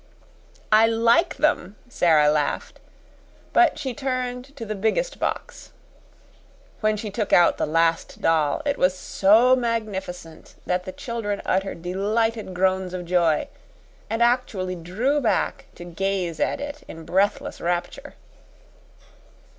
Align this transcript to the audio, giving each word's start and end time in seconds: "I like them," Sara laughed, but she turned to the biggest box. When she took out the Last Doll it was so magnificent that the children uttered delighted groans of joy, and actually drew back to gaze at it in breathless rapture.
"I 0.71 0.87
like 0.87 1.35
them," 1.37 1.75
Sara 1.87 2.31
laughed, 2.31 2.79
but 3.53 3.77
she 3.77 3.93
turned 3.93 4.55
to 4.57 4.65
the 4.65 4.73
biggest 4.73 5.19
box. 5.19 5.73
When 6.79 6.97
she 6.97 7.11
took 7.11 7.31
out 7.31 7.57
the 7.59 7.67
Last 7.67 8.19
Doll 8.19 8.63
it 8.65 8.79
was 8.79 8.97
so 8.97 9.55
magnificent 9.55 10.55
that 10.65 10.85
the 10.85 10.91
children 10.91 11.39
uttered 11.45 11.83
delighted 11.83 12.55
groans 12.55 12.95
of 12.95 13.05
joy, 13.05 13.47
and 14.09 14.23
actually 14.23 14.73
drew 14.73 15.21
back 15.21 15.67
to 15.75 15.85
gaze 15.85 16.39
at 16.39 16.59
it 16.59 16.81
in 16.87 17.05
breathless 17.05 17.61
rapture. 17.61 18.15